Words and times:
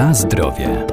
Na 0.00 0.14
zdrowie. 0.14 0.86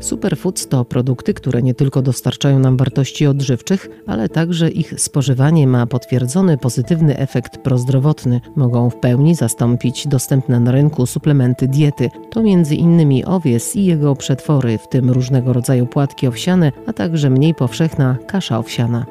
Superfoods 0.00 0.68
to 0.68 0.84
produkty, 0.84 1.34
które 1.34 1.62
nie 1.62 1.74
tylko 1.74 2.02
dostarczają 2.02 2.58
nam 2.58 2.76
wartości 2.76 3.26
odżywczych, 3.26 3.88
ale 4.06 4.28
także 4.28 4.70
ich 4.70 5.00
spożywanie 5.00 5.66
ma 5.66 5.86
potwierdzony 5.86 6.58
pozytywny 6.58 7.18
efekt 7.18 7.58
prozdrowotny. 7.58 8.40
Mogą 8.56 8.90
w 8.90 8.96
pełni 8.96 9.34
zastąpić 9.34 10.08
dostępne 10.08 10.60
na 10.60 10.72
rynku 10.72 11.06
suplementy 11.06 11.68
diety. 11.68 12.10
To 12.30 12.40
m.in. 12.40 13.22
owies 13.26 13.76
i 13.76 13.84
jego 13.84 14.16
przetwory, 14.16 14.78
w 14.78 14.88
tym 14.88 15.10
różnego 15.10 15.52
rodzaju 15.52 15.86
płatki 15.86 16.26
owsiane, 16.26 16.72
a 16.86 16.92
także 16.92 17.30
mniej 17.30 17.54
powszechna 17.54 18.16
kasza 18.26 18.58
owsiana. 18.58 19.06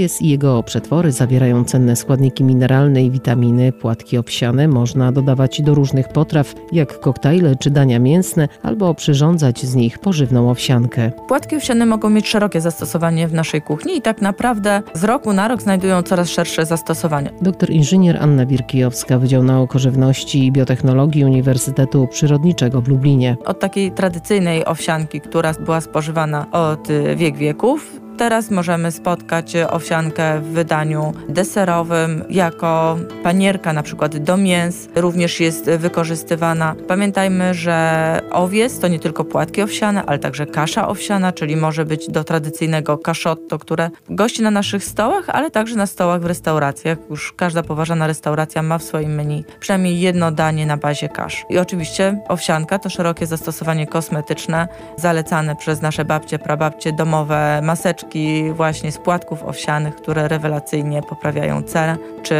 Owies 0.00 0.22
i 0.22 0.28
jego 0.28 0.62
przetwory 0.62 1.12
zawierają 1.12 1.64
cenne 1.64 1.96
składniki 1.96 2.44
mineralne 2.44 3.04
i 3.04 3.10
witaminy. 3.10 3.72
Płatki 3.72 4.18
owsiane 4.18 4.68
można 4.68 5.12
dodawać 5.12 5.62
do 5.62 5.74
różnych 5.74 6.08
potraw, 6.08 6.54
jak 6.72 7.00
koktajle 7.00 7.56
czy 7.56 7.70
dania 7.70 7.98
mięsne, 7.98 8.48
albo 8.62 8.94
przyrządzać 8.94 9.66
z 9.66 9.74
nich 9.74 9.98
pożywną 9.98 10.50
owsiankę. 10.50 11.10
Płatki 11.28 11.56
owsiane 11.56 11.86
mogą 11.86 12.10
mieć 12.10 12.28
szerokie 12.28 12.60
zastosowanie 12.60 13.28
w 13.28 13.32
naszej 13.32 13.62
kuchni 13.62 13.96
i 13.96 14.02
tak 14.02 14.22
naprawdę 14.22 14.82
z 14.94 15.04
roku 15.04 15.32
na 15.32 15.48
rok 15.48 15.62
znajdują 15.62 16.02
coraz 16.02 16.28
szersze 16.28 16.66
zastosowanie. 16.66 17.30
Doktor 17.42 17.70
inżynier 17.70 18.18
Anna 18.20 18.46
Birkijowska, 18.46 19.18
Wydział 19.18 19.42
Nauk 19.42 19.76
o 19.76 19.78
Żywności 19.78 20.46
i 20.46 20.52
Biotechnologii 20.52 21.24
Uniwersytetu 21.24 22.06
Przyrodniczego 22.06 22.80
w 22.80 22.88
Lublinie. 22.88 23.36
Od 23.44 23.60
takiej 23.60 23.92
tradycyjnej 23.92 24.64
owsianki, 24.64 25.20
która 25.20 25.54
była 25.54 25.80
spożywana 25.80 26.50
od 26.50 26.88
wiek 27.16 27.36
wieków, 27.36 28.00
Teraz 28.20 28.50
możemy 28.50 28.92
spotkać 28.92 29.56
owsiankę 29.56 30.40
w 30.40 30.44
wydaniu 30.44 31.12
deserowym 31.28 32.24
jako 32.30 32.96
panierka 33.22 33.72
na 33.72 33.82
przykład 33.82 34.16
do 34.16 34.36
mięs, 34.36 34.88
również 34.94 35.40
jest 35.40 35.70
wykorzystywana. 35.70 36.74
Pamiętajmy, 36.88 37.54
że 37.54 38.20
owiec 38.30 38.78
to 38.78 38.88
nie 38.88 38.98
tylko 38.98 39.24
płatki 39.24 39.62
owsiane, 39.62 40.02
ale 40.06 40.18
także 40.18 40.46
kasza 40.46 40.88
owsiana, 40.88 41.32
czyli 41.32 41.56
może 41.56 41.84
być 41.84 42.10
do 42.10 42.24
tradycyjnego 42.24 42.98
kaszotto, 42.98 43.58
które 43.58 43.90
gości 44.10 44.42
na 44.42 44.50
naszych 44.50 44.84
stołach, 44.84 45.24
ale 45.28 45.50
także 45.50 45.76
na 45.76 45.86
stołach 45.86 46.20
w 46.20 46.26
restauracjach. 46.26 46.98
Już 47.10 47.32
każda 47.32 47.62
poważana 47.62 48.06
restauracja 48.06 48.62
ma 48.62 48.78
w 48.78 48.82
swoim 48.82 49.14
menu 49.14 49.44
przynajmniej 49.60 50.00
jedno 50.00 50.30
danie 50.30 50.66
na 50.66 50.76
bazie 50.76 51.08
kasz. 51.08 51.44
I 51.50 51.58
oczywiście 51.58 52.20
owsianka 52.28 52.78
to 52.78 52.90
szerokie 52.90 53.26
zastosowanie 53.26 53.86
kosmetyczne, 53.86 54.68
zalecane 54.96 55.56
przez 55.56 55.82
nasze 55.82 56.04
babcie, 56.04 56.38
prababcie, 56.38 56.92
domowe 56.92 57.60
maseczki, 57.62 58.09
właśnie 58.54 58.92
z 58.92 58.98
płatków 58.98 59.42
owsianych, 59.42 59.96
które 59.96 60.28
rewelacyjnie 60.28 61.02
poprawiają 61.02 61.62
cerę, 61.62 61.96
czy 62.22 62.34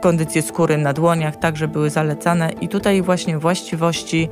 kondycję 0.00 0.42
skóry 0.42 0.78
na 0.78 0.92
dłoniach, 0.92 1.36
także 1.36 1.68
były 1.68 1.90
zalecane. 1.90 2.50
I 2.60 2.68
tutaj 2.68 3.02
właśnie 3.02 3.38
właściwości 3.38 4.28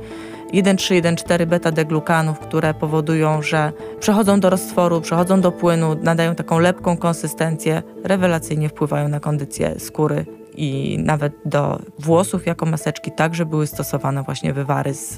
1,3-1,4 0.53 1.45
beta-deglukanów, 1.45 2.39
które 2.39 2.73
powodują, 2.73 3.41
że 3.41 3.71
przechodzą 3.99 4.39
do 4.39 4.49
roztworu, 4.49 5.01
przechodzą 5.01 5.41
do 5.41 5.51
płynu, 5.51 5.95
nadają 6.01 6.35
taką 6.35 6.59
lepką 6.59 6.97
konsystencję, 6.97 7.83
rewelacyjnie 8.03 8.69
wpływają 8.69 9.07
na 9.07 9.19
kondycję 9.19 9.79
skóry 9.79 10.25
i 10.57 10.97
nawet 11.03 11.33
do 11.45 11.79
włosów 11.99 12.45
jako 12.45 12.65
maseczki 12.65 13.11
także 13.11 13.45
były 13.45 13.67
stosowane 13.67 14.23
właśnie 14.23 14.53
wywary 14.53 14.93
z 14.93 15.17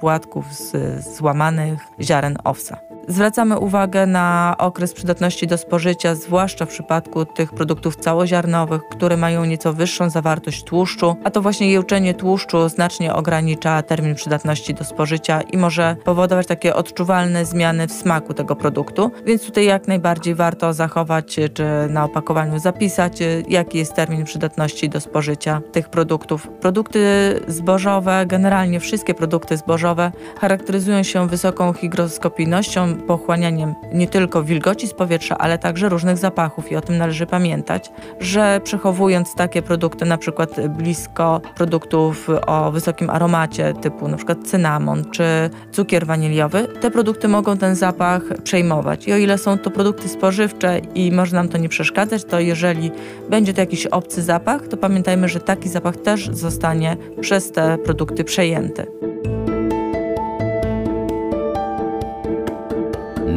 płatków, 0.00 0.44
z 0.52 1.04
złamanych 1.16 1.80
ziaren 2.00 2.38
owsa. 2.44 2.87
Zwracamy 3.08 3.58
uwagę 3.58 4.06
na 4.06 4.54
okres 4.58 4.92
przydatności 4.92 5.46
do 5.46 5.58
spożycia, 5.58 6.14
zwłaszcza 6.14 6.66
w 6.66 6.68
przypadku 6.68 7.24
tych 7.24 7.52
produktów 7.52 7.96
całoziarnowych, 7.96 8.82
które 8.90 9.16
mają 9.16 9.44
nieco 9.44 9.72
wyższą 9.72 10.10
zawartość 10.10 10.64
tłuszczu, 10.64 11.16
a 11.24 11.30
to 11.30 11.42
właśnie 11.42 11.70
jełczenie 11.70 12.14
tłuszczu 12.14 12.68
znacznie 12.68 13.14
ogranicza 13.14 13.82
termin 13.82 14.14
przydatności 14.14 14.74
do 14.74 14.84
spożycia 14.84 15.40
i 15.40 15.56
może 15.56 15.96
powodować 16.04 16.46
takie 16.46 16.74
odczuwalne 16.74 17.44
zmiany 17.44 17.86
w 17.86 17.92
smaku 17.92 18.34
tego 18.34 18.56
produktu, 18.56 19.10
więc 19.26 19.46
tutaj 19.46 19.64
jak 19.64 19.88
najbardziej 19.88 20.34
warto 20.34 20.72
zachować 20.72 21.36
czy 21.54 21.64
na 21.90 22.08
zapisać, 22.56 23.18
jaki 23.48 23.78
jest 23.78 23.94
termin 23.94 24.24
przydatności 24.24 24.88
do 24.88 25.00
spożycia 25.00 25.60
tych 25.72 25.88
produktów. 25.88 26.48
Produkty 26.60 27.00
zbożowe, 27.48 28.26
generalnie 28.26 28.80
wszystkie 28.80 29.14
produkty 29.14 29.56
zbożowe 29.56 30.12
charakteryzują 30.40 31.02
się 31.02 31.28
wysoką 31.28 31.72
hygroskopijnością, 31.72 32.97
pochłanianiem 33.06 33.74
nie 33.92 34.06
tylko 34.06 34.42
wilgoci 34.42 34.86
z 34.86 34.94
powietrza, 34.94 35.38
ale 35.38 35.58
także 35.58 35.88
różnych 35.88 36.16
zapachów 36.16 36.72
i 36.72 36.76
o 36.76 36.80
tym 36.80 36.98
należy 36.98 37.26
pamiętać, 37.26 37.90
że 38.20 38.60
przechowując 38.64 39.34
takie 39.34 39.62
produkty 39.62 40.04
na 40.04 40.18
przykład 40.18 40.68
blisko 40.68 41.40
produktów 41.56 42.28
o 42.46 42.72
wysokim 42.72 43.10
aromacie 43.10 43.74
typu 43.74 44.08
na 44.08 44.16
przykład 44.16 44.38
cynamon 44.46 45.04
czy 45.10 45.24
cukier 45.72 46.06
waniliowy, 46.06 46.68
te 46.80 46.90
produkty 46.90 47.28
mogą 47.28 47.56
ten 47.56 47.74
zapach 47.74 48.22
przejmować. 48.44 49.08
I 49.08 49.12
o 49.12 49.16
ile 49.16 49.38
są 49.38 49.58
to 49.58 49.70
produkty 49.70 50.08
spożywcze 50.08 50.78
i 50.94 51.12
może 51.12 51.36
nam 51.36 51.48
to 51.48 51.58
nie 51.58 51.68
przeszkadzać, 51.68 52.24
to 52.24 52.40
jeżeli 52.40 52.90
będzie 53.30 53.54
to 53.54 53.60
jakiś 53.60 53.86
obcy 53.86 54.22
zapach, 54.22 54.68
to 54.68 54.76
pamiętajmy, 54.76 55.28
że 55.28 55.40
taki 55.40 55.68
zapach 55.68 55.96
też 55.96 56.30
zostanie 56.32 56.96
przez 57.20 57.52
te 57.52 57.78
produkty 57.78 58.24
przejęty. 58.24 59.07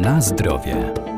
Na 0.02 0.20
zdrowie. 0.20 1.11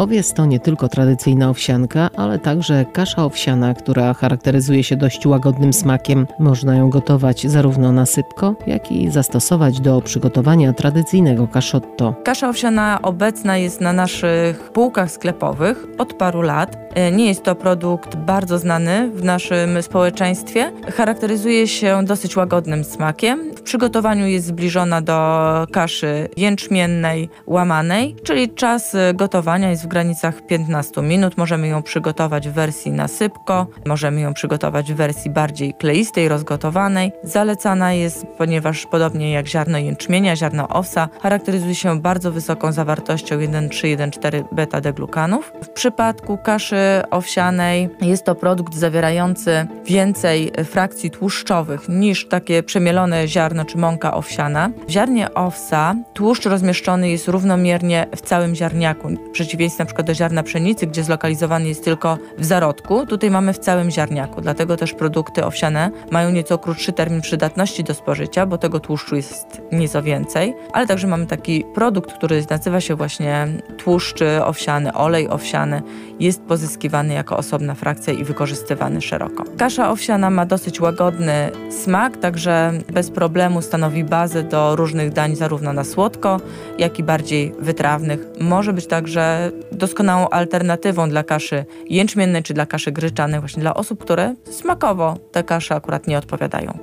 Owiec 0.00 0.32
to 0.32 0.46
nie 0.46 0.60
tylko 0.60 0.88
tradycyjna 0.88 1.50
owsianka, 1.50 2.10
ale 2.16 2.38
także 2.38 2.84
kasza 2.92 3.24
owsiana, 3.24 3.74
która 3.74 4.14
charakteryzuje 4.14 4.84
się 4.84 4.96
dość 4.96 5.26
łagodnym 5.26 5.72
smakiem. 5.72 6.26
Można 6.38 6.76
ją 6.76 6.90
gotować 6.90 7.46
zarówno 7.46 7.92
na 7.92 8.06
sypko, 8.06 8.54
jak 8.66 8.92
i 8.92 9.10
zastosować 9.10 9.80
do 9.80 10.00
przygotowania 10.00 10.72
tradycyjnego 10.72 11.48
kaszotto. 11.48 12.14
Kasza 12.24 12.48
owsiana 12.48 12.98
obecna 13.02 13.56
jest 13.56 13.80
na 13.80 13.92
naszych 13.92 14.70
półkach 14.72 15.10
sklepowych 15.10 15.86
od 15.98 16.14
paru 16.14 16.42
lat. 16.42 16.76
E, 16.94 17.12
nie 17.12 17.26
jest 17.26 17.42
to 17.42 17.54
produkt 17.54 18.16
bardzo 18.16 18.58
znany 18.58 19.10
w 19.14 19.24
naszym 19.24 19.82
społeczeństwie. 19.82 20.72
Charakteryzuje 20.96 21.68
się 21.68 22.00
dosyć 22.04 22.36
łagodnym 22.36 22.84
smakiem. 22.84 23.54
W 23.56 23.62
przygotowaniu 23.62 24.26
jest 24.26 24.46
zbliżona 24.46 25.00
do 25.00 25.40
kaszy 25.72 26.28
jęczmiennej, 26.36 27.28
łamanej, 27.46 28.16
czyli 28.22 28.48
czas 28.48 28.96
gotowania 29.14 29.70
jest 29.70 29.84
w 29.84 29.89
granicach 29.90 30.46
15 30.46 31.02
minut. 31.02 31.36
Możemy 31.36 31.68
ją 31.68 31.82
przygotować 31.82 32.48
w 32.48 32.52
wersji 32.52 32.92
na 32.92 33.08
sypko, 33.08 33.66
możemy 33.86 34.20
ją 34.20 34.34
przygotować 34.34 34.92
w 34.92 34.96
wersji 34.96 35.30
bardziej 35.30 35.74
kleistej, 35.74 36.28
rozgotowanej. 36.28 37.12
Zalecana 37.22 37.92
jest, 37.92 38.26
ponieważ 38.38 38.86
podobnie 38.86 39.32
jak 39.32 39.48
ziarno 39.48 39.78
jęczmienia, 39.78 40.36
ziarno 40.36 40.68
owsa, 40.68 41.08
charakteryzuje 41.22 41.74
się 41.74 42.00
bardzo 42.00 42.32
wysoką 42.32 42.72
zawartością 42.72 43.38
1,3-1,4 43.38 44.44
beta-deglukanów. 44.52 45.52
W 45.62 45.68
przypadku 45.68 46.38
kaszy 46.38 47.02
owsianej 47.10 47.88
jest 48.00 48.24
to 48.24 48.34
produkt 48.34 48.74
zawierający 48.74 49.66
więcej 49.84 50.52
frakcji 50.64 51.10
tłuszczowych 51.10 51.88
niż 51.88 52.28
takie 52.28 52.62
przemielone 52.62 53.28
ziarno 53.28 53.64
czy 53.64 53.78
mąka 53.78 54.14
owsiana. 54.14 54.70
W 54.88 54.90
ziarnie 54.90 55.34
owsa 55.34 55.94
tłuszcz 56.14 56.46
rozmieszczony 56.46 57.10
jest 57.10 57.28
równomiernie 57.28 58.06
w 58.16 58.20
całym 58.20 58.54
ziarniaku, 58.54 59.08
w 59.08 59.30
przeciwieństwie 59.30 59.79
na 59.80 59.86
przykład 59.86 60.06
do 60.06 60.14
ziarna 60.14 60.42
pszenicy, 60.42 60.86
gdzie 60.86 61.04
zlokalizowany 61.04 61.68
jest 61.68 61.84
tylko 61.84 62.18
w 62.38 62.44
zarodku, 62.44 63.06
tutaj 63.06 63.30
mamy 63.30 63.52
w 63.52 63.58
całym 63.58 63.90
ziarniaku. 63.90 64.40
Dlatego 64.40 64.76
też 64.76 64.92
produkty 64.92 65.44
owsiane 65.44 65.90
mają 66.10 66.30
nieco 66.30 66.58
krótszy 66.58 66.92
termin 66.92 67.20
przydatności 67.20 67.84
do 67.84 67.94
spożycia, 67.94 68.46
bo 68.46 68.58
tego 68.58 68.80
tłuszczu 68.80 69.16
jest 69.16 69.62
nieco 69.72 70.02
więcej. 70.02 70.54
Ale 70.72 70.86
także 70.86 71.06
mamy 71.06 71.26
taki 71.26 71.64
produkt, 71.74 72.12
który 72.12 72.44
nazywa 72.50 72.80
się 72.80 72.94
właśnie 72.94 73.48
tłuszcz 73.78 74.22
owsiany, 74.44 74.92
olej 74.92 75.28
owsiany. 75.28 75.82
Jest 76.20 76.42
pozyskiwany 76.42 77.14
jako 77.14 77.36
osobna 77.36 77.74
frakcja 77.74 78.12
i 78.12 78.24
wykorzystywany 78.24 79.00
szeroko. 79.00 79.44
Kasza 79.58 79.90
owsiana 79.90 80.30
ma 80.30 80.46
dosyć 80.46 80.80
łagodny 80.80 81.50
smak, 81.70 82.16
także 82.16 82.72
bez 82.92 83.10
problemu 83.10 83.62
stanowi 83.62 84.04
bazę 84.04 84.42
do 84.42 84.76
różnych 84.76 85.12
dań, 85.12 85.36
zarówno 85.36 85.72
na 85.72 85.84
słodko, 85.84 86.40
jak 86.78 86.98
i 86.98 87.02
bardziej 87.02 87.54
wytrawnych. 87.60 88.20
Może 88.40 88.72
być 88.72 88.86
także 88.86 89.52
doskonałą 89.72 90.28
alternatywą 90.28 91.08
dla 91.08 91.24
kaszy 91.24 91.64
jęczmiennej 91.88 92.42
czy 92.42 92.54
dla 92.54 92.66
kaszy 92.66 92.92
gryczanej, 92.92 93.40
właśnie 93.40 93.60
dla 93.60 93.74
osób, 93.74 94.02
które 94.02 94.34
smakowo 94.50 95.16
te 95.32 95.44
kasze 95.44 95.74
akurat 95.74 96.06
nie 96.06 96.18
odpowiadają. 96.18 96.78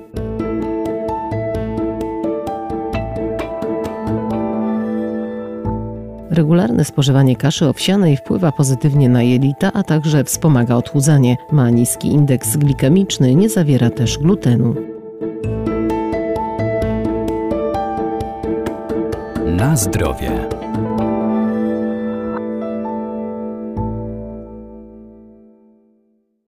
Regularne 6.30 6.84
spożywanie 6.84 7.36
kaszy 7.36 7.68
owsianej 7.68 8.16
wpływa 8.16 8.52
pozytywnie 8.52 9.08
na 9.08 9.22
jelita, 9.22 9.72
a 9.72 9.82
także 9.82 10.24
wspomaga 10.24 10.74
odchudzanie. 10.74 11.36
Ma 11.52 11.70
niski 11.70 12.08
indeks 12.08 12.56
glikemiczny, 12.56 13.34
nie 13.34 13.48
zawiera 13.48 13.90
też 13.90 14.18
glutenu. 14.18 14.74
Na 19.46 19.76
zdrowie. 19.76 20.48